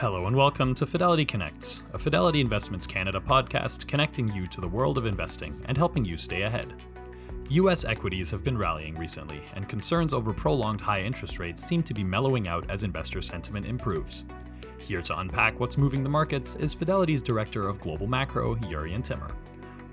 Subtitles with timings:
[0.00, 4.66] Hello and welcome to Fidelity Connects, a Fidelity Investments Canada podcast connecting you to the
[4.66, 6.72] world of investing and helping you stay ahead.
[7.50, 11.92] US equities have been rallying recently, and concerns over prolonged high interest rates seem to
[11.92, 14.24] be mellowing out as investor sentiment improves.
[14.78, 19.28] Here to unpack what's moving the markets is Fidelity's Director of Global Macro, Jurrien Timmer.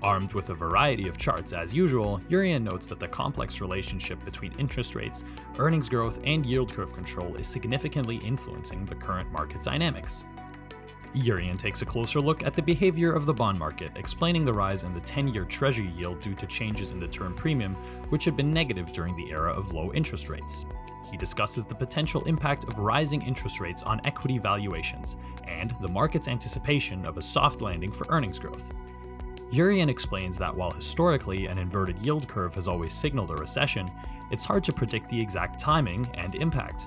[0.02, 4.52] Armed with a variety of charts as usual, Jurrien notes that the complex relationship between
[4.58, 5.24] interest rates,
[5.58, 10.24] earnings growth, and yield curve control is significantly influencing the current market dynamics.
[11.14, 14.84] Jurrien takes a closer look at the behavior of the bond market, explaining the rise
[14.84, 17.74] in the 10 year Treasury yield due to changes in the term premium,
[18.10, 20.64] which had been negative during the era of low interest rates.
[21.10, 26.28] He discusses the potential impact of rising interest rates on equity valuations and the market's
[26.28, 28.72] anticipation of a soft landing for earnings growth.
[29.50, 33.88] Jurrien explains that while historically an inverted yield curve has always signaled a recession,
[34.30, 36.84] it's hard to predict the exact timing and impact.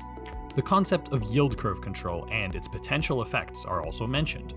[0.54, 4.54] The concept of yield curve control and its potential effects are also mentioned.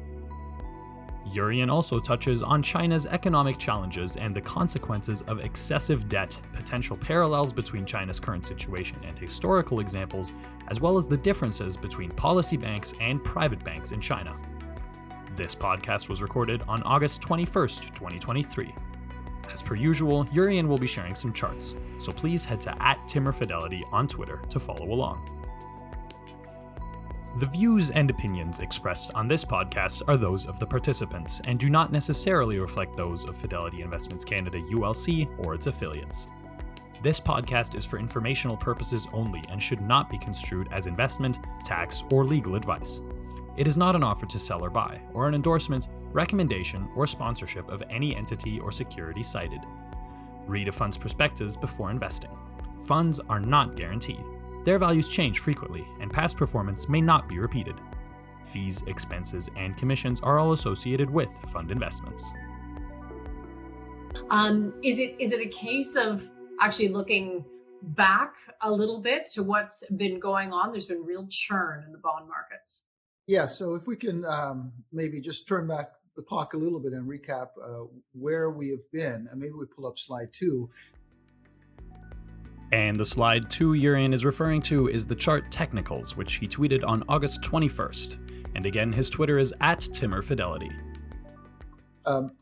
[1.31, 7.53] Jurrien also touches on China's economic challenges and the consequences of excessive debt, potential parallels
[7.53, 10.33] between China's current situation and historical examples,
[10.69, 14.37] as well as the differences between policy banks and private banks in China.
[15.37, 18.73] This podcast was recorded on August 21st, 2023.
[19.53, 23.83] As per usual, Jurrien will be sharing some charts, so please head to at TimmerFidelity
[23.93, 25.29] on Twitter to follow along.
[27.41, 31.69] The views and opinions expressed on this podcast are those of the participants and do
[31.69, 36.29] not necessarily reflect those of Fidelity Investments Canada ULC or its affiliates.
[37.03, 42.05] This podcast is for informational purposes only and should not be construed as investment, tax,
[42.13, 43.01] or legal advice.
[43.57, 47.69] It is not an offer to sell or buy, or an endorsement, recommendation, or sponsorship
[47.69, 49.61] of any entity or security cited.
[50.47, 52.31] Read a fund's prospectus before investing.
[52.87, 54.25] Funds are not guaranteed.
[54.65, 57.77] Their values change frequently, and past performance may not be repeated.
[58.45, 62.33] Fees, expenses, and commissions are all associated with fund investments.
[64.31, 66.29] Um, is it is it a case of
[66.61, 67.45] actually looking
[67.83, 70.71] back a little bit to what's been going on?
[70.71, 72.83] There's been real churn in the bond markets.
[73.27, 76.93] Yeah, so if we can um, maybe just turn back the clock a little bit
[76.93, 80.69] and recap uh, where we have been, and maybe we pull up slide two.
[82.73, 86.87] And the slide two Jurrien is referring to is the chart Technicals, which he tweeted
[86.87, 88.19] on August 21st.
[88.57, 90.73] And again, his Twitter is at TimmerFidelity.
[92.05, 92.33] Um,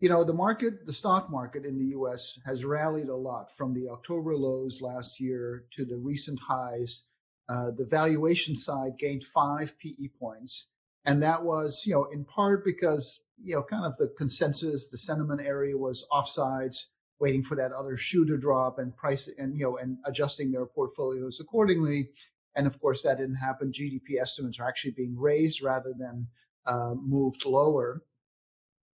[0.00, 3.74] you know, the market, the stock market in the US has rallied a lot from
[3.74, 7.04] the October lows last year to the recent highs
[7.50, 10.68] uh, the valuation side gained five PE points.
[11.04, 14.98] And that was, you know, in part because, you know, kind of the consensus, the
[14.98, 16.84] sentiment area was offsides,
[17.18, 20.64] waiting for that other shoe to drop and price and, you know, and adjusting their
[20.64, 22.10] portfolios accordingly.
[22.54, 23.72] And of course, that didn't happen.
[23.72, 26.28] GDP estimates are actually being raised rather than
[26.66, 28.04] uh, moved lower.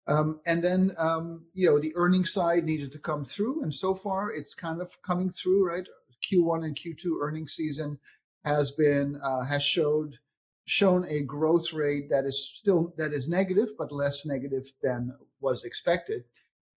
[0.07, 3.63] Um, and then, um, you know, the earnings side needed to come through.
[3.63, 5.87] And so far, it's kind of coming through, right?
[6.31, 7.99] Q1 and Q2 earnings season
[8.45, 10.19] has been uh, has showed
[10.67, 15.65] shown a growth rate that is still that is negative but less negative than was
[15.65, 16.25] expected.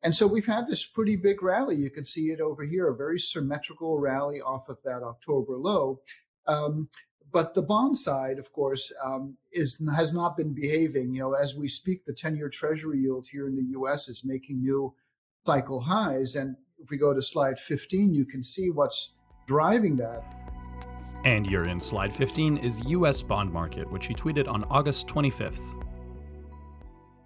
[0.04, 1.76] And so we've had this pretty big rally.
[1.76, 6.02] You can see it over here, a very symmetrical rally off of that October low.
[6.46, 6.90] Um,
[7.32, 11.14] but the bond side, of course, um, is has not been behaving.
[11.14, 14.08] You know, as we speak, the 10-year Treasury yield here in the U.S.
[14.08, 14.94] is making new
[15.46, 16.36] cycle highs.
[16.36, 19.14] And if we go to slide 15, you can see what's
[19.46, 20.24] driving that.
[21.26, 25.84] And Jurrien's slide 15 is US bond market, which he tweeted on August 25th.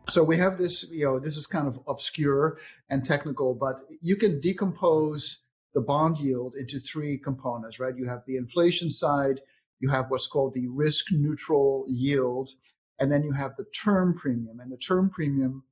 [0.10, 2.58] So we have this, you know, this is kind of obscure
[2.90, 5.40] and technical, but you can decompose
[5.74, 7.96] the bond yield into three components, right?
[7.96, 9.40] You have the inflation side,
[9.80, 12.50] you have what's called the risk neutral yield,
[13.00, 14.60] and then you have the term premium.
[14.60, 15.64] And the term premium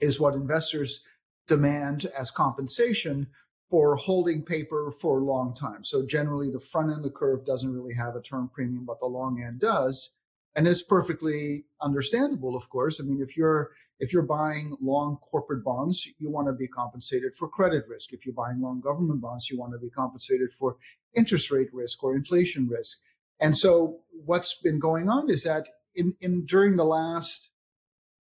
[0.00, 1.04] is what investors
[1.46, 3.26] demand as compensation
[3.74, 5.84] for holding paper for a long time.
[5.84, 9.00] So generally the front end of the curve doesn't really have a term premium, but
[9.00, 10.12] the long end does.
[10.54, 13.00] And it's perfectly understandable, of course.
[13.00, 17.32] I mean, if you're if you're buying long corporate bonds, you want to be compensated
[17.36, 18.12] for credit risk.
[18.12, 20.76] If you're buying long government bonds, you want to be compensated for
[21.12, 23.00] interest rate risk or inflation risk.
[23.40, 25.66] And so what's been going on is that
[25.96, 27.50] in, in during the last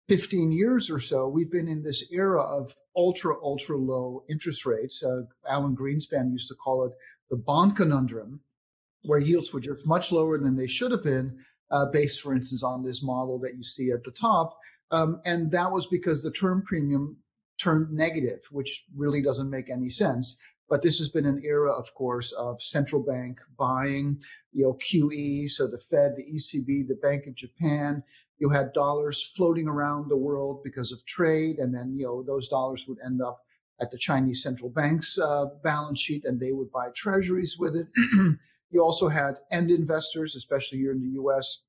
[0.10, 5.02] 15 years or so, we've been in this era of ultra, ultra low interest rates.
[5.04, 6.92] Uh, Alan Greenspan used to call it
[7.30, 8.42] the bond conundrum,
[9.04, 11.40] where yields were just much lower than they should have been,
[11.72, 14.58] uh, based, for instance, on this model that you see at the top.
[14.92, 17.18] Um, and that was because the term premium
[17.60, 20.38] turned negative, which really doesn't make any sense.
[20.70, 24.22] But this has been an era, of course, of central bank buying,
[24.52, 28.04] you know, QE, so the Fed, the ECB, the Bank of Japan.
[28.44, 32.50] You had dollars floating around the world because of trade, and then you know those
[32.50, 33.40] dollars would end up
[33.80, 37.88] at the Chinese central bank's uh, balance sheet, and they would buy treasuries with it.
[38.69, 41.63] you also had end investors, especially here in the U.S.,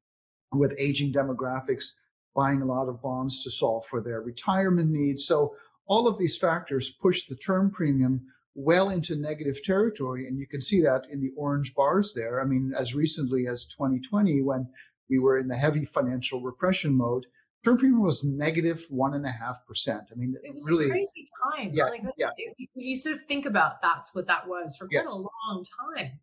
[0.51, 1.95] with aging demographics,
[2.35, 5.27] buying a lot of bonds to solve for their retirement needs.
[5.27, 5.55] So
[5.87, 10.27] all of these factors pushed the term premium well into negative territory.
[10.27, 12.41] And you can see that in the orange bars there.
[12.41, 14.67] I mean, as recently as 2020, when
[15.09, 17.27] we were in the heavy financial repression mode,
[17.65, 20.03] term premium was negative one and a half percent.
[20.13, 21.71] I mean, it was really, a crazy time.
[21.73, 22.31] Yeah, like, yeah.
[22.39, 25.65] You, you sort of think about that's what that was for quite a long
[25.95, 26.21] time.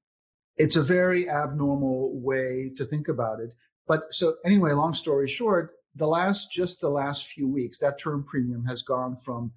[0.58, 3.54] it's a very abnormal way to think about it.
[3.88, 8.24] But so anyway, long story short, the last just the last few weeks, that term
[8.24, 9.52] premium has gone from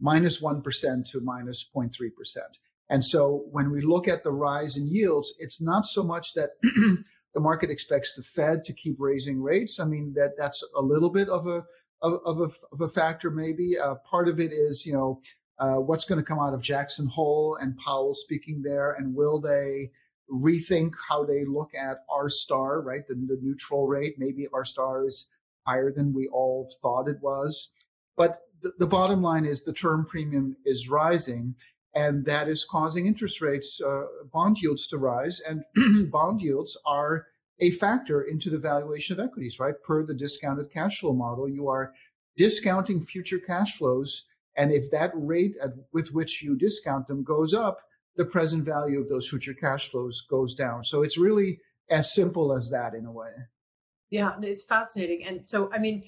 [0.00, 2.56] minus one percent to minus 0.3 percent.
[2.88, 6.50] And so when we look at the rise in yields, it's not so much that
[7.36, 9.78] the market expects the Fed to keep raising rates.
[9.78, 11.66] I mean that that's a little bit of a
[12.00, 13.78] of, a of a factor maybe.
[13.78, 15.20] Uh, part of it is you know
[15.58, 19.38] uh, what's going to come out of Jackson Hole and Powell speaking there, and will
[19.38, 19.92] they
[20.32, 23.06] rethink how they look at R star, right?
[23.06, 24.14] The, the neutral rate.
[24.16, 25.30] Maybe R star is
[25.66, 27.70] higher than we all thought it was.
[28.16, 31.54] But the, the bottom line is the term premium is rising,
[31.96, 35.40] and that is causing interest rates, uh, bond yields to rise.
[35.40, 35.64] And
[36.12, 37.26] bond yields are
[37.58, 39.74] a factor into the valuation of equities, right?
[39.82, 41.94] Per the discounted cash flow model, you are
[42.36, 44.26] discounting future cash flows.
[44.58, 47.78] And if that rate at, with which you discount them goes up,
[48.16, 50.84] the present value of those future cash flows goes down.
[50.84, 53.30] So it's really as simple as that in a way.
[54.10, 55.24] Yeah, it's fascinating.
[55.24, 56.04] And so, I mean,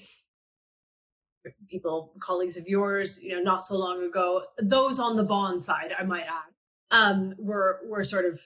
[1.69, 5.93] people, colleagues of yours, you know, not so long ago, those on the bond side,
[5.97, 8.39] I might add, um, were were sort of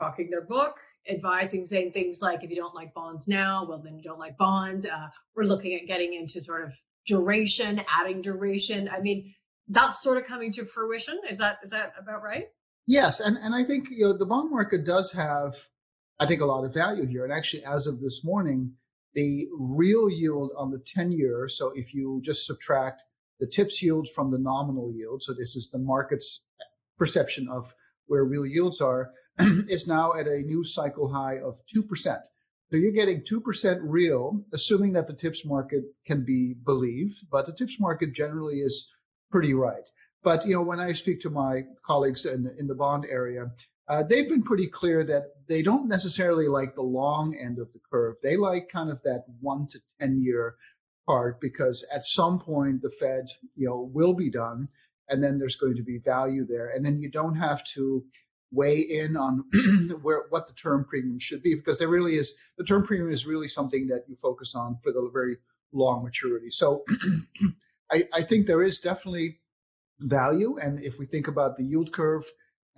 [0.00, 0.78] talking their book,
[1.08, 4.38] advising, saying things like, if you don't like bonds now, well, then you don't like
[4.38, 4.86] bonds.
[4.86, 6.72] Uh, we're looking at getting into sort of
[7.06, 8.88] duration, adding duration.
[8.88, 9.34] I mean,
[9.68, 11.20] that's sort of coming to fruition.
[11.28, 12.48] Is that is that about right?
[12.86, 15.54] Yes, and, and I think you know the bond market does have,
[16.18, 17.24] I think, a lot of value here.
[17.24, 18.72] And actually, as of this morning,
[19.14, 23.02] the real yield on the 10 year, so if you just subtract
[23.40, 26.44] the TIPS yield from the nominal yield, so this is the market's
[26.98, 27.72] perception of
[28.06, 32.20] where real yields are, is now at a new cycle high of 2%.
[32.70, 37.52] So you're getting 2% real, assuming that the TIPS market can be believed, but the
[37.52, 38.88] TIPS market generally is
[39.30, 39.88] pretty right.
[40.22, 43.50] But you know, when I speak to my colleagues in, in the bond area,
[43.90, 47.80] uh, they've been pretty clear that they don't necessarily like the long end of the
[47.90, 48.14] curve.
[48.22, 50.54] They like kind of that one to ten year
[51.08, 53.26] part because at some point the Fed,
[53.56, 54.68] you know, will be done,
[55.08, 58.04] and then there's going to be value there, and then you don't have to
[58.52, 59.44] weigh in on
[60.02, 63.26] where what the term premium should be because there really is the term premium is
[63.26, 65.36] really something that you focus on for the very
[65.72, 66.50] long maturity.
[66.50, 66.84] So
[67.90, 69.40] I, I think there is definitely
[69.98, 70.56] value.
[70.60, 72.24] And if we think about the yield curve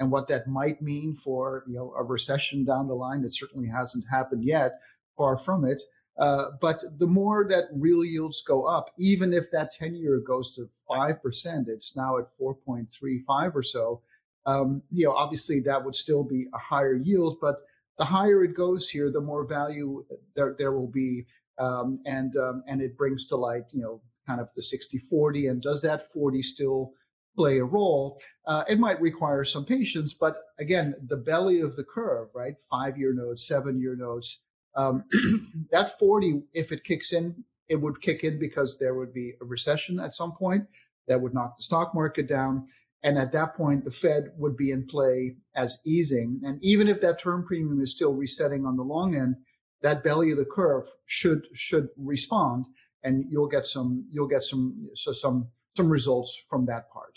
[0.03, 3.69] and what that might mean for you know a recession down the line, it certainly
[3.69, 4.81] hasn't happened yet,
[5.17, 5.81] far from it.
[6.19, 10.57] Uh, but the more that real yields go up, even if that 10 year goes
[10.57, 14.03] to 5%, it's now at 4.35 or so.
[14.45, 17.61] Um, you know, obviously that would still be a higher yield, but
[17.97, 20.05] the higher it goes here, the more value
[20.35, 21.27] there, there will be.
[21.59, 25.47] Um, and, um, and it brings to light, you know, kind of the 60 40.
[25.47, 26.93] And does that 40 still
[27.37, 28.21] play a role.
[28.47, 32.55] Uh, it might require some patience, but again, the belly of the curve, right?
[32.71, 34.41] Five year notes, seven year notes.
[34.75, 35.05] Um,
[35.71, 39.45] that 40, if it kicks in, it would kick in because there would be a
[39.45, 40.67] recession at some point
[41.09, 42.69] that would knock the stock market down.
[43.03, 46.43] And at that point, the Fed would be in play as easing.
[46.45, 49.37] And even if that term premium is still resetting on the long end,
[49.83, 52.67] that belly of the curve should should respond,
[53.03, 57.15] and you'll get some you'll get some so some some results from that part.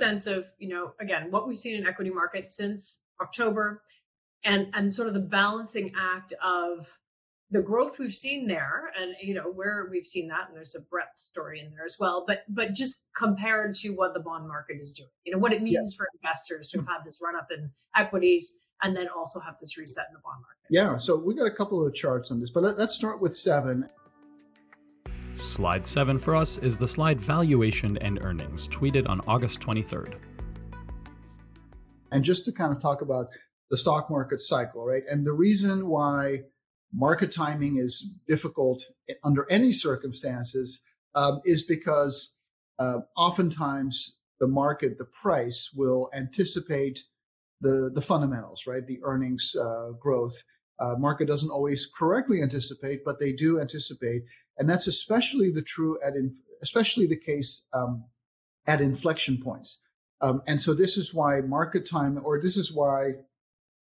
[0.00, 3.82] sense of, you know, again, what we've seen in equity markets since October
[4.44, 6.96] and and sort of the balancing act of
[7.50, 10.80] the growth we've seen there and you know where we've seen that and there's a
[10.80, 14.76] breadth story in there as well but but just compared to what the bond market
[14.80, 17.48] is doing you know what it means for investors to have had this run up
[17.50, 21.34] in equities and then also have this reset in the bond market Yeah, so we
[21.34, 23.88] got a couple of charts on this, but let, us start with seven.
[25.36, 30.18] Slide 7 for us is the slide Valuation and Earnings, tweeted on August 23rd.
[32.10, 33.26] And just to kind of talk about
[33.70, 35.02] the stock market cycle, right?
[35.08, 36.44] And the reason why
[36.92, 38.82] market timing is difficult
[39.22, 40.80] under any circumstances
[41.14, 42.34] um, is because
[42.78, 47.00] uh, oftentimes the market, the price will anticipate
[47.60, 48.86] the the fundamentals, right?
[48.86, 50.42] The earnings uh, growth.
[50.78, 54.24] Uh, market doesn't always correctly anticipate, but they do anticipate,
[54.58, 58.04] and that's especially the true at in, especially the case um,
[58.66, 59.80] at inflection points.
[60.20, 63.16] Um, and so this is why market time, or this is why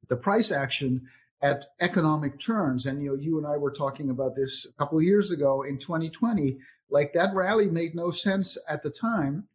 [0.09, 1.09] the price action
[1.41, 2.87] at economic turns.
[2.87, 5.63] And you know, you and I were talking about this a couple of years ago
[5.63, 6.59] in 2020.
[6.91, 9.49] Like that rally made no sense at the time,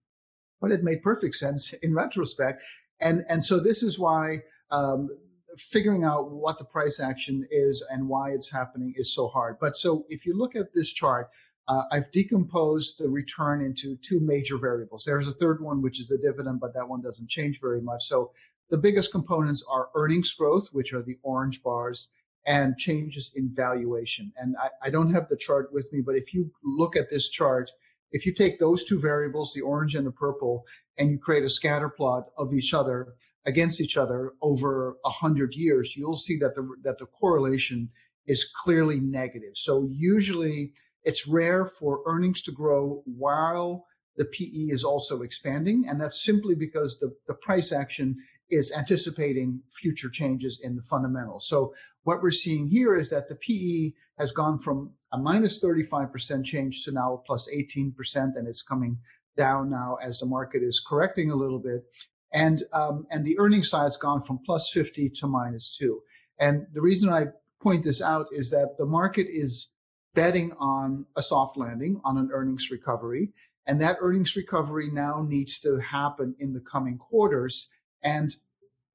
[0.62, 2.64] but it made perfect sense in retrospect.
[3.00, 5.10] And and so this is why um,
[5.58, 9.58] figuring out what the price action is and why it's happening is so hard.
[9.60, 11.30] But so if you look at this chart,
[11.68, 15.04] uh, I've decomposed the return into two major variables.
[15.06, 18.06] There's a third one, which is the dividend, but that one doesn't change very much.
[18.06, 18.32] So
[18.70, 22.10] the biggest components are earnings growth, which are the orange bars,
[22.46, 24.32] and changes in valuation.
[24.38, 27.30] And I, I don't have the chart with me, but if you look at this
[27.30, 27.72] chart,
[28.12, 30.66] if you take those two variables, the orange and the purple,
[30.98, 33.14] and you create a scatter plot of each other
[33.46, 37.90] against each other over a hundred years, you'll see that the that the correlation
[38.28, 39.54] is clearly negative.
[39.56, 43.86] So usually it's rare for earnings to grow while
[44.18, 48.18] the PE is also expanding, and that's simply because the, the price action
[48.50, 51.48] is anticipating future changes in the fundamentals.
[51.48, 56.44] So what we're seeing here is that the PE has gone from a minus 35%
[56.44, 57.94] change to now plus 18%,
[58.36, 58.98] and it's coming
[59.38, 61.86] down now as the market is correcting a little bit.
[62.32, 66.02] And um, and the earnings side's gone from plus 50 to minus two.
[66.40, 67.28] And the reason I
[67.62, 69.70] point this out is that the market is
[70.16, 73.34] betting on a soft landing, on an earnings recovery,
[73.66, 77.70] and that earnings recovery now needs to happen in the coming quarters.
[78.04, 78.34] And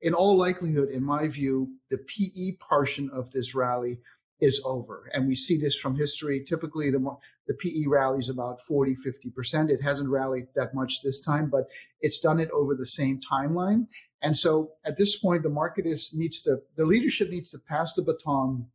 [0.01, 4.01] in all likelihood, in my view, the PE portion of this rally
[4.41, 5.11] is over.
[5.13, 6.45] And we see this from history.
[6.45, 9.71] Typically, the, the PE rallies about 40, 50%.
[9.71, 11.69] It hasn't rallied that much this time, but
[12.01, 13.87] it's done it over the same timeline.
[14.23, 17.95] And so at this point, the market is needs to, the leadership needs to pass
[17.95, 18.67] the baton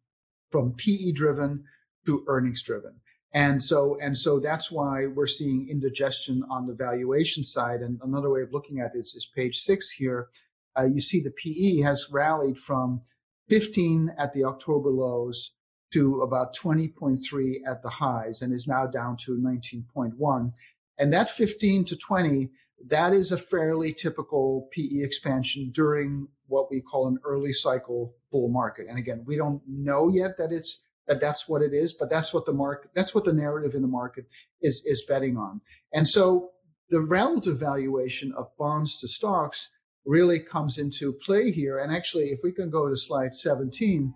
[0.51, 1.65] from PE driven
[2.05, 2.93] to earnings driven.
[3.31, 7.81] And so, and so that's why we're seeing indigestion on the valuation side.
[7.81, 10.29] And another way of looking at this is page six here.
[10.77, 13.01] Uh, you see the PE has rallied from
[13.49, 15.51] 15 at the October lows
[15.93, 20.53] to about 20.3 at the highs and is now down to 19.1.
[20.99, 22.49] And that 15 to 20,
[22.87, 28.49] that is a fairly typical PE expansion during what we call an early cycle bull
[28.49, 28.87] market.
[28.87, 32.33] And again, we don't know yet that it's that that's what it is, but that's
[32.33, 34.25] what the market, that's what the narrative in the market
[34.61, 35.59] is, is betting on.
[35.91, 36.51] And so
[36.91, 39.71] the relative valuation of bonds to stocks
[40.05, 41.79] really comes into play here.
[41.79, 44.13] And actually, if we can go to slide 17.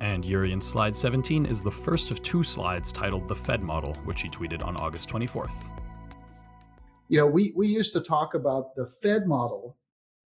[0.00, 4.22] And Jurrien's slide 17 is the first of two slides titled The Fed Model, which
[4.22, 5.70] he tweeted on August 24th.
[7.08, 9.76] You know, we, we used to talk about the Fed model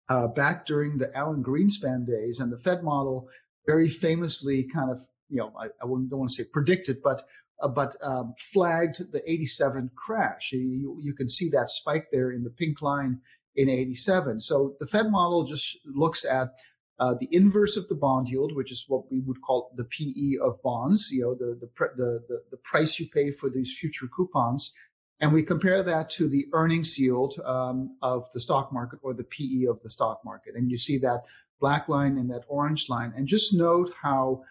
[0.09, 3.29] uh, back during the Alan Greenspan days, and the Fed model
[3.67, 7.23] very famously kind of you know, I, I don't want to say predicted, but
[7.63, 10.53] uh, but um, flagged the 87 crash.
[10.53, 13.21] You, you can see that spike there in the pink line
[13.57, 14.41] in 87.
[14.41, 16.55] So the Fed model just looks at
[16.99, 20.39] uh, the inverse of the bond yield, which is what we would call the PE
[20.41, 24.73] of bonds, you know, the, the, the, the, price you pay for these future coupons.
[25.21, 29.25] And we compare that to the earnings yield um, of the stock market or the
[29.25, 30.55] PE of the stock market.
[30.55, 31.25] And you see that
[31.61, 33.13] black line and that orange line.
[33.17, 34.45] And just note how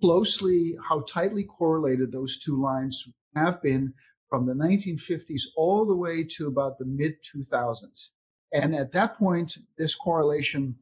[0.00, 3.94] closely, how tightly correlated those two lines have been
[4.28, 8.10] from the 1950s all the way to about the mid 2000s.
[8.52, 10.76] And at that point, this correlation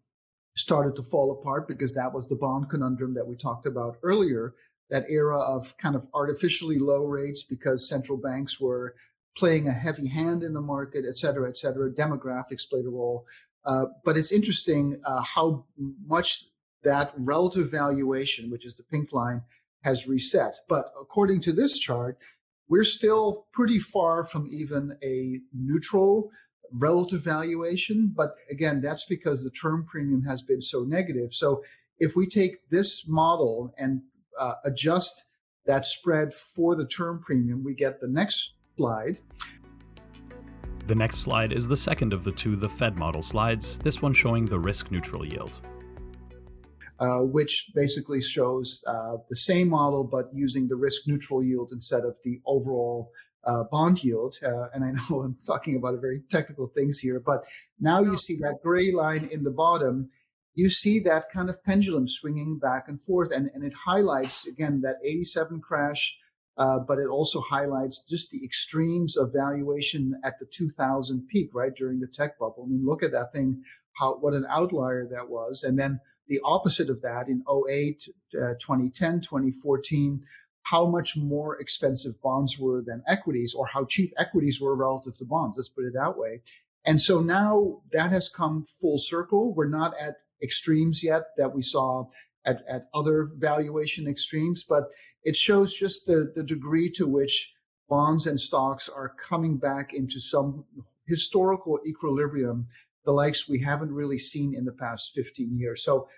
[0.57, 4.55] started to fall apart because that was the bond conundrum that we talked about earlier,
[4.91, 8.95] that era of kind of artificially low rates because central banks were
[9.37, 11.91] playing a heavy hand in the market, et cetera, et cetera.
[11.91, 13.27] Demographics played a role.
[13.65, 15.65] Uh, but it's interesting uh, how
[16.07, 16.45] much
[16.85, 19.43] that relative valuation, which is the pink line,
[19.83, 20.55] has reset.
[20.69, 22.19] But according to this chart,
[22.69, 26.31] we're still pretty far from even a neutral
[26.73, 28.13] relative valuation.
[28.15, 31.33] But again, that's because the term premium has been so negative.
[31.35, 31.63] So
[31.99, 34.03] if we take this model and
[34.39, 35.25] uh, adjust
[35.67, 39.19] that spread for the term premium, we get the next slide.
[40.87, 44.13] The next slide is the second of the two the Fed model slides, this one
[44.13, 45.61] showing the risk neutral yield.
[47.01, 52.05] Uh, which basically shows uh, the same model but using the risk neutral yield instead
[52.05, 53.11] of the overall
[53.47, 54.37] uh, bond yield.
[54.43, 57.45] Uh, and I know I'm talking about very technical things here, but
[57.81, 60.11] now you see that gray line in the bottom.
[60.55, 64.83] You see that kind of pendulum swinging back and forth, and, and it highlights again
[64.83, 66.17] that 87 crash
[66.57, 71.75] uh, but it also highlights just the extremes of valuation at the 2000 peak, right
[71.75, 72.65] during the tech bubble.
[72.65, 73.65] I mean, look at that thing,
[73.99, 78.55] how what an outlier that was, and then the opposite of that in 08, uh,
[78.61, 80.23] 2010, 2014
[80.65, 85.25] how much more expensive bonds were than equities or how cheap equities were relative to
[85.25, 85.57] bonds.
[85.57, 86.41] Let's put it that way.
[86.87, 89.55] And so now that has come full circle.
[89.55, 92.09] We're not at extremes yet that we saw
[92.45, 94.85] at, at other valuation extremes, but
[95.23, 97.53] it shows just the, the degree to which
[97.89, 100.65] bonds and stocks are coming back into some
[101.07, 102.69] historical equilibrium,
[103.05, 105.85] the likes we haven't really seen in the past 15 years.
[105.85, 106.09] So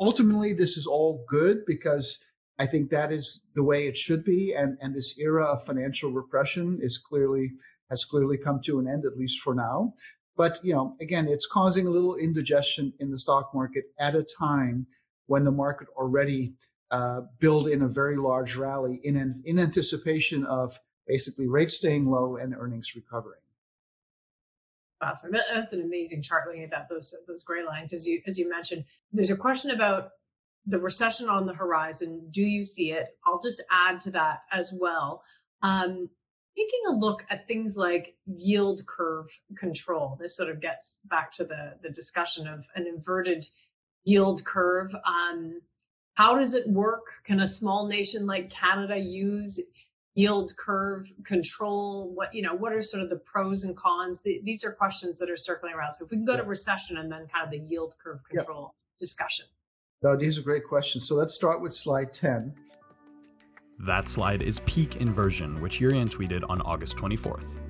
[0.00, 2.18] ultimately, this is all good because
[2.58, 4.54] I think that is the way it should be.
[4.54, 7.52] And, and this era of financial repression is clearly
[7.90, 9.94] has clearly come to an end, at least for now.
[10.36, 14.22] But you know, again, it's causing a little indigestion in the stock market at a
[14.22, 14.86] time
[15.26, 16.54] when the market already
[16.90, 22.36] uh, in a very large rally in an, in anticipation of basically rates staying low
[22.36, 23.40] and earnings recovering.
[25.00, 25.32] Awesome.
[25.32, 27.92] That's an amazing chart looking at that, those those gray lines.
[27.92, 30.10] As you as you mentioned, there's a question about
[30.68, 32.28] the recession on the horizon.
[32.30, 33.08] Do you see it?
[33.24, 35.22] I'll just add to that as well.
[35.62, 36.10] Um,
[36.56, 40.18] taking a look at things like yield curve control.
[40.20, 43.46] This sort of gets back to the, the discussion of an inverted
[44.04, 44.94] yield curve.
[44.94, 45.62] Um,
[46.14, 47.06] how does it work?
[47.24, 49.60] Can a small nation like Canada use
[50.14, 52.12] yield curve control?
[52.12, 54.20] What you know, what are sort of the pros and cons?
[54.20, 55.94] The, these are questions that are circling around.
[55.94, 56.42] So if we can go yeah.
[56.42, 58.98] to recession and then kind of the yield curve control yeah.
[58.98, 59.46] discussion.
[60.00, 61.08] No, these are great questions.
[61.08, 62.54] So let's start with slide 10.
[63.80, 67.60] That slide is peak inversion, which Jurrien tweeted on August 24th.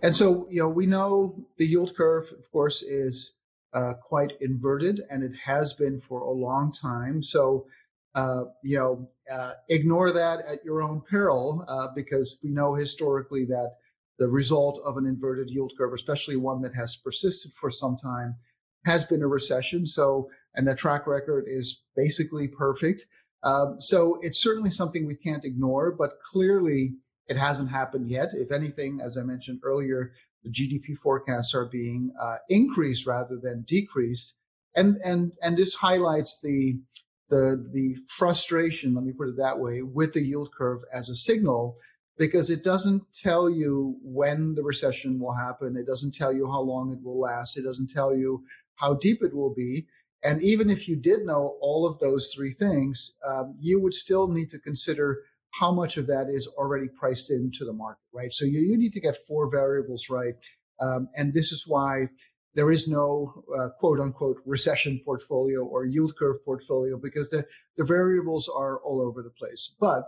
[0.00, 3.36] And so, you know, we know the yield curve, of course, is
[3.74, 7.22] uh, quite inverted, and it has been for a long time.
[7.22, 7.66] So,
[8.14, 13.44] uh, you know, uh, ignore that at your own peril, uh, because we know historically
[13.46, 13.72] that
[14.18, 18.36] the result of an inverted yield curve, especially one that has persisted for some time,
[18.84, 19.86] has been a recession.
[19.86, 23.04] So, and the track record is basically perfect.
[23.42, 26.94] Um, so it's certainly something we can't ignore, but clearly
[27.28, 28.30] it hasn't happened yet.
[28.32, 33.64] If anything, as I mentioned earlier, the GDP forecasts are being uh, increased rather than
[33.66, 34.36] decreased,
[34.74, 36.80] and and and this highlights the
[37.30, 38.94] the the frustration.
[38.94, 41.78] Let me put it that way with the yield curve as a signal,
[42.18, 45.76] because it doesn't tell you when the recession will happen.
[45.76, 47.56] It doesn't tell you how long it will last.
[47.56, 48.44] It doesn't tell you
[48.76, 49.86] how deep it will be.
[50.22, 54.28] And even if you did know all of those three things, um, you would still
[54.28, 58.32] need to consider how much of that is already priced into the market, right?
[58.32, 60.34] So you, you need to get four variables right.
[60.80, 62.08] Um, and this is why
[62.54, 67.84] there is no uh, quote unquote recession portfolio or yield curve portfolio because the, the
[67.84, 69.74] variables are all over the place.
[69.78, 70.04] But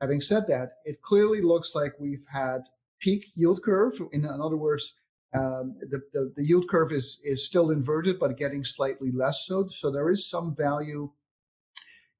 [0.00, 2.62] having said that, it clearly looks like we've had
[3.00, 4.00] peak yield curve.
[4.12, 4.94] In, in other words,
[5.34, 9.68] um, the, the, the, yield curve is, is still inverted, but getting slightly less so.
[9.68, 11.10] So there is some value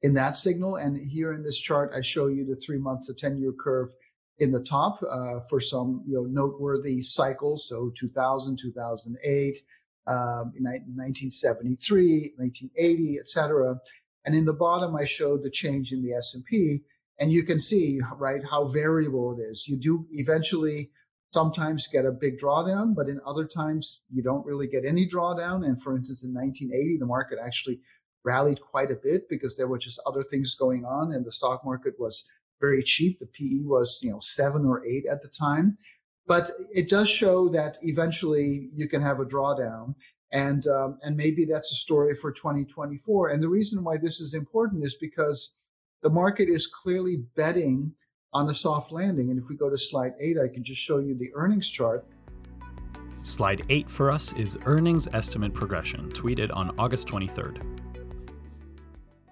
[0.03, 0.77] in that signal.
[0.77, 3.91] And here in this chart, I show you the three month to 10 year curve
[4.39, 7.67] in the top uh, for some you know noteworthy cycles.
[7.69, 9.59] So 2000, 2008,
[10.07, 13.81] um, 1973, 1980, etc.
[14.25, 16.83] And in the bottom, I showed the change in the S&P,
[17.19, 19.67] and you can see right how variable it is.
[19.67, 20.91] You do eventually
[21.33, 25.67] sometimes get a big drawdown, but in other times you don't really get any drawdown.
[25.67, 27.81] And for instance, in 1980, the market actually
[28.25, 31.65] rallied quite a bit because there were just other things going on and the stock
[31.65, 32.25] market was
[32.61, 33.19] very cheap.
[33.19, 35.79] The PE was, you know, seven or eight at the time.
[36.27, 39.95] But it does show that eventually you can have a drawdown.
[40.33, 43.31] And, um, and maybe that's a story for 2024.
[43.31, 45.55] And the reason why this is important is because
[46.03, 47.95] the market is clearly betting
[48.33, 49.31] on a soft landing.
[49.31, 52.07] And if we go to slide eight, I can just show you the earnings chart.
[53.23, 57.63] Slide eight for us is earnings estimate progression, tweeted on August 23rd.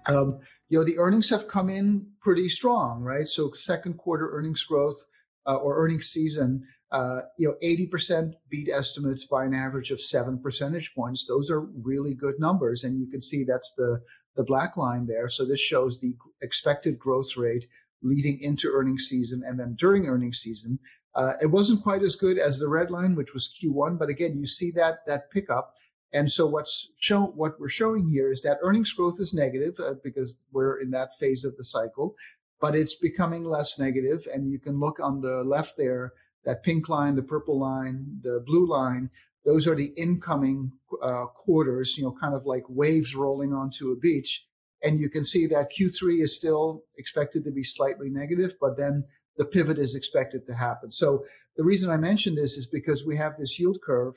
[0.07, 3.27] Um, you know, the earnings have come in pretty strong, right?
[3.27, 4.97] So second quarter earnings growth
[5.45, 10.39] uh, or earnings season, uh, you know, 80% beat estimates by an average of seven
[10.39, 11.25] percentage points.
[11.25, 12.83] Those are really good numbers.
[12.83, 14.01] And you can see that's the,
[14.35, 15.29] the black line there.
[15.29, 17.65] So this shows the expected growth rate
[18.01, 20.79] leading into earnings season and then during earnings season.
[21.15, 24.37] Uh, it wasn't quite as good as the red line, which was Q1, but again,
[24.37, 25.73] you see that that pickup.
[26.13, 29.95] And so what's show, what we're showing here is that earnings growth is negative uh,
[30.03, 32.15] because we're in that phase of the cycle,
[32.61, 34.27] but it's becoming less negative.
[34.31, 36.13] And you can look on the left there,
[36.45, 39.09] that pink line, the purple line, the blue line.
[39.43, 43.95] Those are the incoming uh, quarters, you know, kind of like waves rolling onto a
[43.95, 44.45] beach.
[44.83, 49.03] And you can see that Q3 is still expected to be slightly negative, but then
[49.37, 50.91] the pivot is expected to happen.
[50.91, 54.15] So the reason I mention this is because we have this yield curve.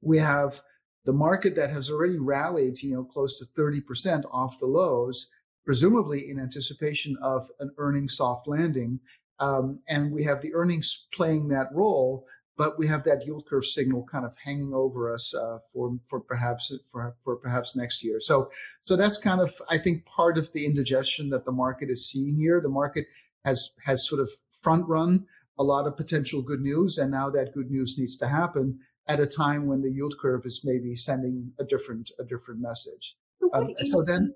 [0.00, 0.60] We have
[1.04, 5.30] the market that has already rallied, you know, close to 30% off the lows,
[5.64, 9.00] presumably in anticipation of an earnings soft landing.
[9.38, 13.64] Um, and we have the earnings playing that role, but we have that yield curve
[13.64, 18.20] signal kind of hanging over us uh, for for perhaps for for perhaps next year.
[18.20, 18.50] So
[18.82, 22.36] so that's kind of I think part of the indigestion that the market is seeing
[22.36, 22.60] here.
[22.60, 23.06] The market
[23.44, 24.30] has has sort of
[24.62, 25.26] front run
[25.58, 29.20] a lot of potential good news, and now that good news needs to happen at
[29.20, 33.16] a time when the yield curve is maybe sending a different a different message.
[33.52, 34.34] Um, so then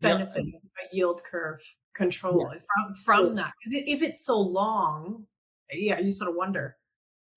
[0.00, 0.84] benefiting yeah.
[0.84, 1.60] a yield curve
[1.94, 2.58] control yeah.
[2.58, 5.26] from from that because if it's so long,
[5.72, 6.76] yeah, you sort of wonder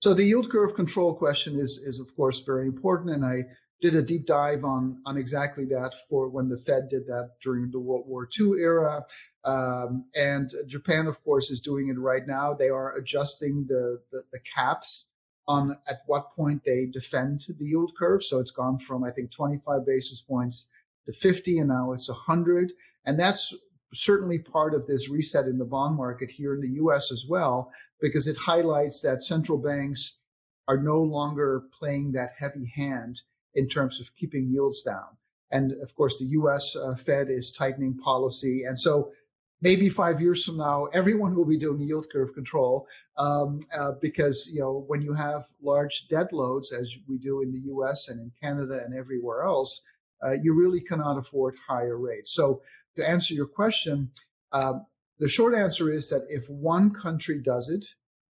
[0.01, 3.43] so the yield curve control question is, is of course very important, and I
[3.81, 7.69] did a deep dive on on exactly that for when the Fed did that during
[7.69, 9.05] the World War II era,
[9.43, 12.53] um, and Japan, of course, is doing it right now.
[12.53, 15.07] They are adjusting the, the the caps
[15.47, 18.23] on at what point they defend the yield curve.
[18.23, 20.67] So it's gone from I think 25 basis points
[21.05, 22.73] to 50, and now it's 100,
[23.05, 23.53] and that's
[23.93, 27.71] certainly part of this reset in the bond market here in the US as well,
[27.99, 30.17] because it highlights that central banks
[30.67, 33.21] are no longer playing that heavy hand
[33.55, 35.17] in terms of keeping yields down.
[35.51, 38.63] And of course, the US uh, Fed is tightening policy.
[38.63, 39.11] And so
[39.61, 44.49] maybe five years from now, everyone will be doing yield curve control um, uh, because,
[44.53, 48.19] you know, when you have large debt loads, as we do in the US and
[48.19, 49.81] in Canada and everywhere else,
[50.23, 52.33] uh, you really cannot afford higher rates.
[52.33, 52.61] So
[52.97, 54.11] to answer your question,
[54.51, 54.85] um,
[55.19, 57.85] the short answer is that if one country does it,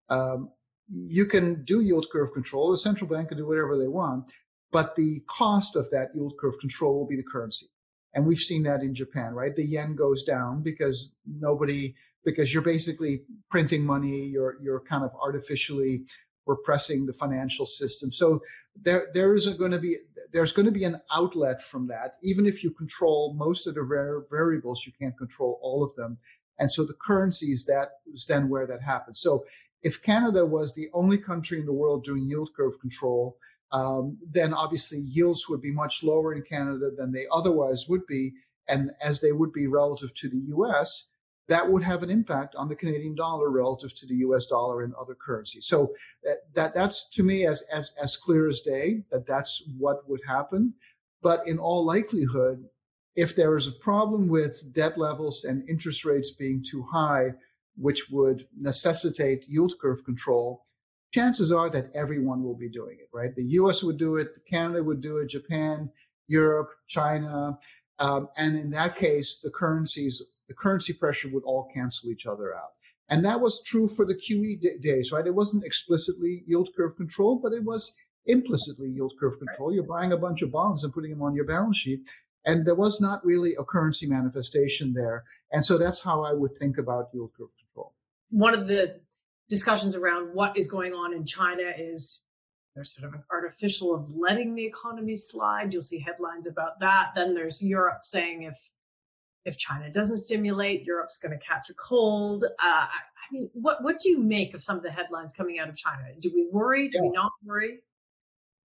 [0.09, 0.51] um,
[0.88, 2.70] you can do yield curve control.
[2.70, 4.33] The central bank can do whatever they want,
[4.73, 7.66] but the cost of that yield curve control will be the currency.
[8.12, 9.55] And we've seen that in Japan, right?
[9.55, 11.94] The yen goes down because nobody,
[12.25, 16.07] because you're basically printing money, you're, you're kind of artificially
[16.50, 18.10] repressing the financial system.
[18.12, 18.42] So
[18.82, 19.96] there, there is going to be,
[20.32, 22.16] there's going to be an outlet from that.
[22.22, 26.18] Even if you control most of the variables, you can't control all of them.
[26.58, 29.20] And so the currency is that is then where that happens.
[29.20, 29.44] So
[29.82, 33.38] if Canada was the only country in the world doing yield curve control,
[33.72, 38.34] um, then obviously yields would be much lower in Canada than they otherwise would be,
[38.68, 41.06] and as they would be relative to the U.S
[41.50, 44.94] that would have an impact on the Canadian dollar relative to the US dollar and
[44.94, 45.66] other currencies.
[45.66, 50.08] So that, that that's to me as, as, as clear as day that that's what
[50.08, 50.74] would happen.
[51.22, 52.64] But in all likelihood,
[53.16, 57.32] if there is a problem with debt levels and interest rates being too high,
[57.76, 60.64] which would necessitate yield curve control,
[61.12, 63.34] chances are that everyone will be doing it, right?
[63.34, 65.90] The US would do it, Canada would do it, Japan,
[66.28, 67.58] Europe, China.
[67.98, 72.52] Um, and in that case, the currencies the currency pressure would all cancel each other
[72.52, 72.72] out.
[73.08, 75.24] And that was true for the QE days, right?
[75.24, 79.72] It wasn't explicitly yield curve control, but it was implicitly yield curve control.
[79.72, 82.00] You're buying a bunch of bonds and putting them on your balance sheet.
[82.44, 85.22] And there was not really a currency manifestation there.
[85.52, 87.94] And so that's how I would think about yield curve control.
[88.30, 89.00] One of the
[89.48, 92.20] discussions around what is going on in China is
[92.74, 95.72] there's sort of an artificial of letting the economy slide.
[95.72, 97.12] You'll see headlines about that.
[97.14, 98.56] Then there's Europe saying if
[99.44, 102.44] if China doesn't stimulate, Europe's going to catch a cold.
[102.44, 105.68] Uh, I mean, what what do you make of some of the headlines coming out
[105.68, 106.03] of China?
[106.18, 106.88] Do we worry?
[106.88, 107.03] Do yeah.
[107.03, 107.81] we not worry?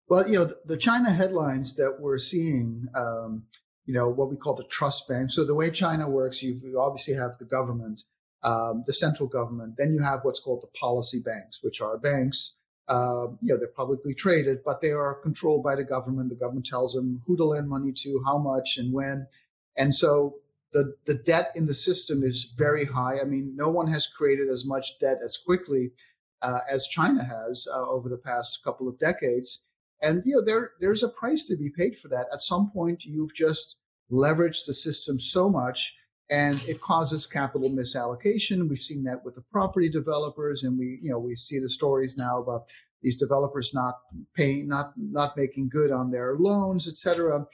[0.09, 3.45] Well, you know, the, the China headlines that we're seeing, um,
[3.87, 5.31] you know, what we call the trust bank.
[5.31, 8.03] So the way China works, you, you obviously have the government,
[8.43, 9.77] um, the central government.
[9.79, 12.55] Then you have what's called the policy banks, which are banks.
[12.87, 16.29] Uh, you know, they're publicly traded, but they are controlled by the government.
[16.29, 19.27] The government tells them who to lend money to, how much, and when.
[19.77, 20.37] And so
[20.75, 23.21] the, the debt in the system is very high.
[23.21, 25.93] I mean, no one has created as much debt as quickly
[26.43, 29.63] uh, as China has uh, over the past couple of decades.
[30.03, 32.27] And you know, there there's a price to be paid for that.
[32.33, 33.77] At some point, you've just
[34.11, 35.97] leveraged the system so much,
[36.29, 38.69] and it causes capital misallocation.
[38.69, 42.19] We've seen that with the property developers, and we you know we see the stories
[42.19, 42.65] now about
[43.01, 43.95] these developers not
[44.35, 47.47] paying, not not making good on their loans, et cetera.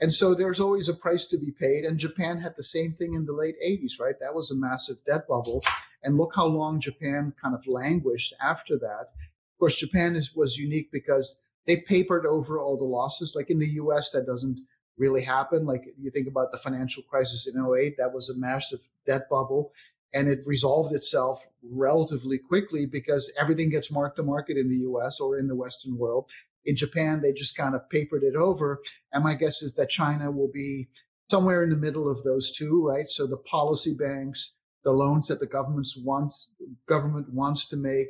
[0.00, 1.84] And so there's always a price to be paid.
[1.84, 4.14] And Japan had the same thing in the late 80s, right?
[4.20, 5.62] That was a massive debt bubble.
[6.02, 9.06] And look how long Japan kind of languished after that.
[9.08, 13.34] Of course, Japan is, was unique because they papered over all the losses.
[13.34, 14.60] Like in the US, that doesn't
[14.98, 15.64] really happen.
[15.64, 19.72] Like you think about the financial crisis in 08, that was a massive debt bubble.
[20.12, 25.20] And it resolved itself relatively quickly because everything gets marked to market in the US
[25.20, 26.26] or in the Western world.
[26.66, 28.80] In Japan, they just kind of papered it over.
[29.12, 30.88] And my guess is that China will be
[31.30, 33.08] somewhere in the middle of those two, right?
[33.08, 34.52] So the policy banks,
[34.84, 36.48] the loans that the government's wants
[36.88, 38.08] government wants to make,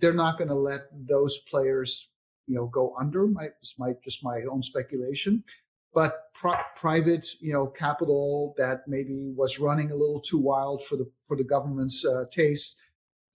[0.00, 2.08] they're not going to let those players,
[2.46, 3.26] you know, go under.
[3.26, 5.44] My just my just my own speculation.
[5.92, 10.96] But pri- private, you know, capital that maybe was running a little too wild for
[10.96, 12.76] the for the government's uh, taste,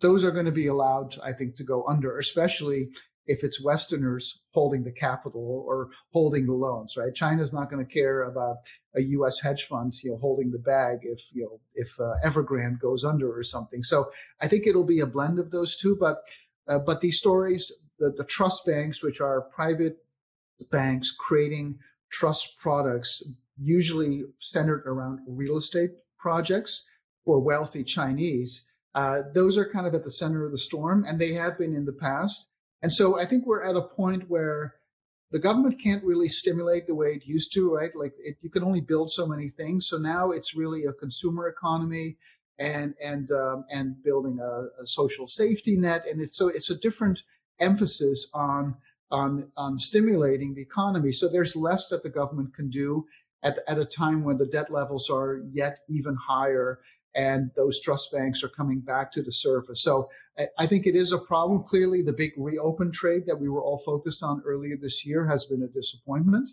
[0.02, 2.90] those are going to be allowed, I think, to go under, especially
[3.30, 7.14] if it's Westerners holding the capital or holding the loans, right?
[7.14, 8.58] China's not going to care about
[8.96, 9.40] a U.S.
[9.40, 13.32] hedge fund, you know, holding the bag if you know if uh, Evergrande goes under
[13.32, 13.84] or something.
[13.84, 14.12] So
[14.42, 15.96] I think it'll be a blend of those two.
[15.96, 16.24] But
[16.68, 19.98] uh, but these stories, the, the trust banks, which are private
[20.72, 21.78] banks creating
[22.10, 23.24] trust products,
[23.62, 26.84] usually centered around real estate projects
[27.26, 28.72] for wealthy Chinese.
[28.96, 31.76] Uh, those are kind of at the center of the storm, and they have been
[31.76, 32.49] in the past.
[32.82, 34.76] And so I think we're at a point where
[35.32, 37.96] the government can't really stimulate the way it used to, right?
[37.96, 39.88] Like it, you can only build so many things.
[39.88, 42.18] So now it's really a consumer economy
[42.58, 46.06] and and um, and building a, a, social safety net.
[46.08, 47.22] And it's so it's a different
[47.60, 48.76] emphasis on
[49.12, 51.12] on on stimulating the economy.
[51.12, 53.06] So there's less that the government can do
[53.44, 56.80] at at a time when the debt levels are yet even higher
[57.16, 59.82] and those trust banks are coming back to the surface.
[59.82, 60.10] So
[60.58, 61.64] I think it is a problem.
[61.64, 65.46] Clearly, the big reopen trade that we were all focused on earlier this year has
[65.46, 66.50] been a disappointment,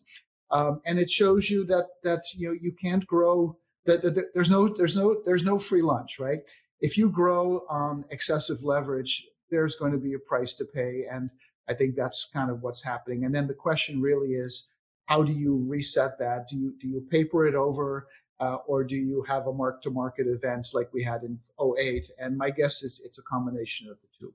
[0.50, 3.56] um, and it shows you that that you know you can't grow.
[3.84, 6.40] That, that, that, there's no there's no there's no free lunch, right?
[6.80, 11.30] If you grow on excessive leverage, there's going to be a price to pay, and
[11.68, 13.24] I think that's kind of what's happening.
[13.24, 14.66] And then the question really is,
[15.06, 16.48] how do you reset that?
[16.48, 18.08] Do you do you paper it over?
[18.40, 22.10] Uh, or do you have a mark to market event like we had in 08?
[22.18, 24.34] And my guess is it's a combination of the two.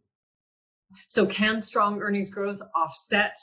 [1.07, 3.37] So, can strong earnings growth offset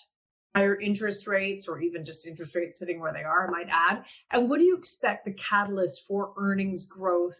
[0.55, 4.05] higher interest rates or even just interest rates sitting where they are, I might add?
[4.31, 7.39] And what do you expect the catalyst for earnings growth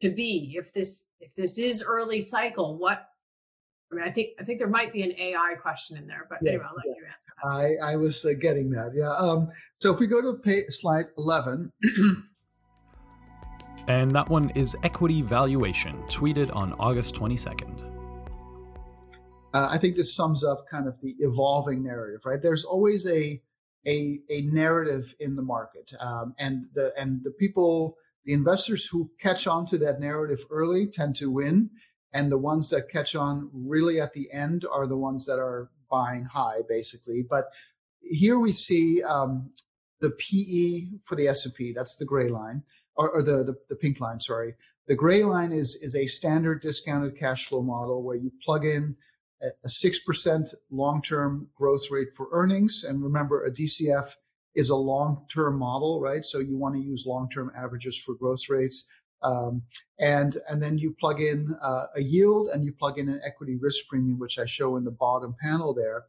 [0.00, 3.04] to be if this if this is early cycle what
[3.90, 6.46] I mean, I think I think there might be an AI question in there, but
[6.46, 7.84] anyway, I'll let you answer that.
[7.86, 8.92] I, I was uh, getting that.
[8.94, 9.10] Yeah.
[9.12, 11.72] Um, so if we go to pay, slide 11,
[13.88, 17.80] And that one is Equity Valuation, tweeted on August 22nd.
[19.54, 22.40] Uh, I think this sums up kind of the evolving narrative, right?
[22.40, 23.40] There's always a
[23.86, 27.96] a, a narrative in the market, um, and the and the people,
[28.26, 31.70] the investors who catch on to that narrative early tend to win,
[32.12, 35.70] and the ones that catch on really at the end are the ones that are
[35.90, 37.22] buying high, basically.
[37.22, 37.46] But
[38.02, 39.52] here we see um,
[40.00, 42.62] the PE for the S&P, that's the gray line,
[42.98, 44.54] or, or the, the, the pink line, sorry.
[44.88, 48.96] The gray line is, is a standard discounted cash flow model where you plug in
[49.42, 52.84] a 6% long-term growth rate for earnings.
[52.84, 54.10] And remember, a DCF
[54.54, 56.24] is a long-term model, right?
[56.24, 58.86] So you want to use long-term averages for growth rates.
[59.22, 59.62] Um,
[59.98, 63.56] and and then you plug in uh, a yield and you plug in an equity
[63.56, 66.04] risk premium, which I show in the bottom panel there.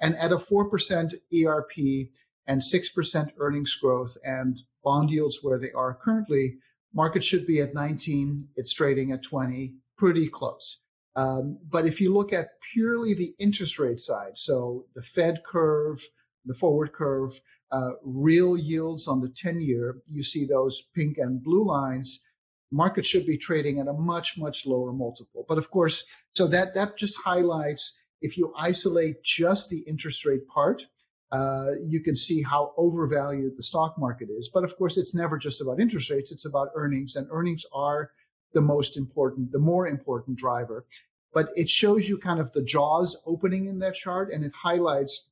[0.00, 2.08] And at a 4% ERP,
[2.46, 6.58] and 6% earnings growth and bond yields where they are currently,
[6.92, 8.48] market should be at 19.
[8.56, 10.78] It's trading at 20, pretty close.
[11.14, 16.02] Um, but if you look at purely the interest rate side, so the Fed curve,
[16.46, 17.38] the forward curve,
[17.70, 22.20] uh, real yields on the 10 year, you see those pink and blue lines.
[22.70, 25.44] Market should be trading at a much, much lower multiple.
[25.48, 30.46] But of course, so that, that just highlights if you isolate just the interest rate
[30.48, 30.82] part,
[31.32, 34.50] uh, you can see how overvalued the stock market is.
[34.52, 38.10] But of course, it's never just about interest rates, it's about earnings, and earnings are
[38.52, 40.84] the most important, the more important driver.
[41.32, 45.26] But it shows you kind of the jaws opening in that chart, and it highlights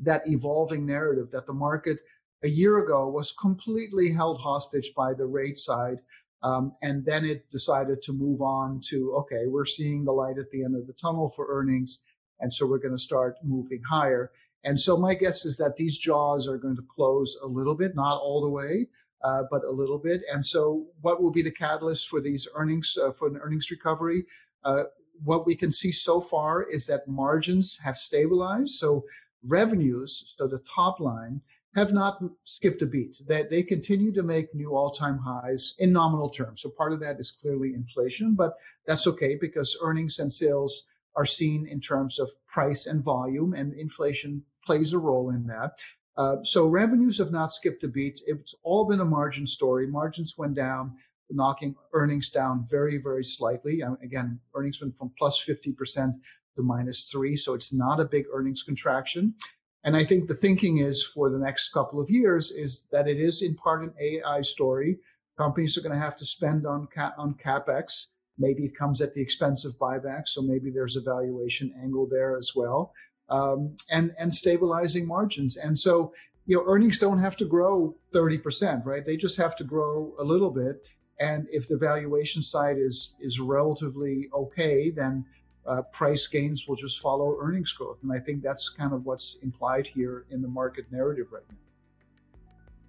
[0.00, 2.00] that evolving narrative that the market
[2.42, 6.00] a year ago was completely held hostage by the rate side.
[6.42, 10.50] Um, and then it decided to move on to, okay, we're seeing the light at
[10.50, 12.02] the end of the tunnel for earnings.
[12.40, 14.30] And so we're going to start moving higher.
[14.66, 17.94] And so my guess is that these jaws are going to close a little bit,
[17.94, 18.88] not all the way,
[19.22, 20.22] uh, but a little bit.
[20.32, 24.26] And so what will be the catalyst for these earnings, uh, for an earnings recovery?
[24.64, 24.84] Uh,
[25.22, 28.74] what we can see so far is that margins have stabilized.
[28.74, 29.04] So
[29.46, 31.40] revenues, so the top line,
[31.76, 33.20] have not skipped a beat.
[33.28, 36.62] That they, they continue to make new all-time highs in nominal terms.
[36.62, 41.26] So part of that is clearly inflation, but that's okay because earnings and sales are
[41.26, 45.78] seen in terms of price and volume, and inflation plays a role in that.
[46.16, 48.20] Uh, so revenues have not skipped a beat.
[48.26, 49.86] It's all been a margin story.
[49.86, 50.96] Margins went down,
[51.30, 53.82] knocking earnings down very, very slightly.
[53.82, 56.14] Uh, again, earnings went from plus 50%
[56.56, 59.34] to minus three, so it's not a big earnings contraction.
[59.84, 63.20] And I think the thinking is for the next couple of years is that it
[63.20, 64.98] is in part an AI story.
[65.38, 68.06] Companies are going to have to spend on ca- on capex.
[68.38, 72.36] Maybe it comes at the expense of buybacks, so maybe there's a valuation angle there
[72.36, 72.92] as well,
[73.28, 75.56] um, and and stabilizing margins.
[75.56, 76.12] And so
[76.46, 79.04] you know earnings don't have to grow 30%, right?
[79.04, 80.86] They just have to grow a little bit.
[81.18, 85.24] And if the valuation side is is relatively okay, then
[85.66, 87.98] uh, price gains will just follow earnings growth.
[88.02, 91.56] And I think that's kind of what's implied here in the market narrative right now.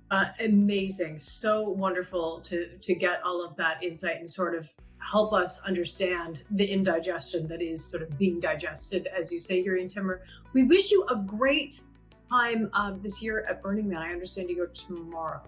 [0.10, 1.20] Uh, amazing.
[1.20, 6.42] So wonderful to, to get all of that insight and sort of help us understand
[6.52, 10.22] the indigestion that is sort of being digested, as you say, Jurrien Timmer.
[10.54, 11.82] We wish you a great
[12.30, 14.02] time uh, this year at Burning Man.
[14.02, 15.42] I understand you go tomorrow.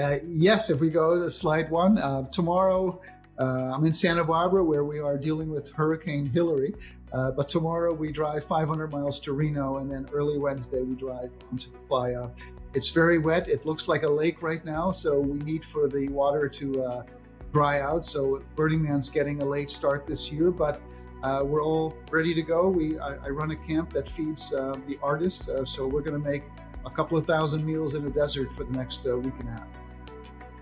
[0.00, 3.00] Uh, yes, if we go to slide one, uh, tomorrow
[3.38, 6.74] uh, I'm in Santa Barbara where we are dealing with Hurricane Hilary.
[7.12, 11.30] Uh, but tomorrow we drive 500 miles to Reno, and then early Wednesday we drive
[11.50, 12.28] onto the Playa.
[12.76, 13.48] It's very wet.
[13.48, 17.02] It looks like a lake right now, so we need for the water to uh,
[17.50, 18.04] dry out.
[18.04, 20.82] So Burning Man's getting a late start this year, but
[21.22, 22.68] uh, we're all ready to go.
[22.68, 26.22] We I, I run a camp that feeds uh, the artists, uh, so we're going
[26.22, 26.42] to make
[26.84, 29.68] a couple of thousand meals in the desert for the next week and a half.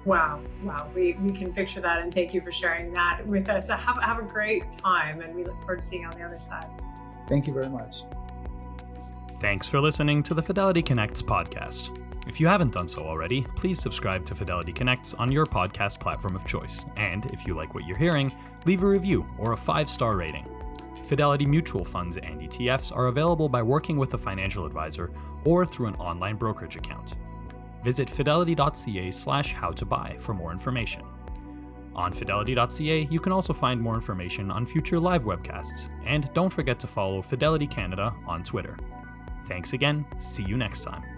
[0.04, 0.88] Wow, wow.
[0.94, 3.68] We, we can picture that and thank you for sharing that with us.
[3.68, 6.38] Have, have a great time and we look forward to seeing you on the other
[6.38, 6.68] side.
[7.26, 8.04] Thank you very much.
[9.40, 12.03] Thanks for listening to the Fidelity Connects podcast.
[12.26, 16.34] If you haven't done so already, please subscribe to Fidelity Connects on your podcast platform
[16.34, 16.86] of choice.
[16.96, 18.34] And if you like what you're hearing,
[18.64, 20.48] leave a review or a five star rating.
[21.04, 25.10] Fidelity mutual funds and ETFs are available by working with a financial advisor
[25.44, 27.14] or through an online brokerage account
[27.84, 31.02] visit fidelity.ca slash how to buy for more information.
[31.94, 36.80] On fidelity.ca, you can also find more information on future live webcasts, and don't forget
[36.80, 38.76] to follow Fidelity Canada on Twitter.
[39.46, 41.13] Thanks again, see you next time.